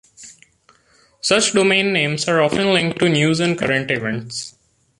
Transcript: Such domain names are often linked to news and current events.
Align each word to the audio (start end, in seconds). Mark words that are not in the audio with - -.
Such 1.21 1.51
domain 1.53 1.93
names 1.93 2.27
are 2.27 2.41
often 2.41 2.73
linked 2.73 2.97
to 2.97 3.07
news 3.07 3.39
and 3.39 3.55
current 3.55 3.91
events. 3.91 4.55